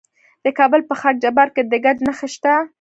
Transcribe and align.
د 0.45 0.47
کابل 0.57 0.81
په 0.89 0.93
خاک 1.01 1.15
جبار 1.23 1.47
کې 1.55 1.61
د 1.71 1.73
ګچ 1.83 1.97
نښې 2.05 2.27
شته. 2.33 2.53